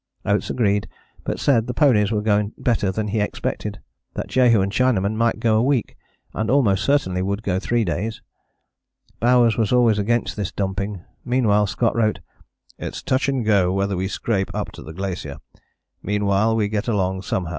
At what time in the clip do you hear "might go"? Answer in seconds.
5.13-5.55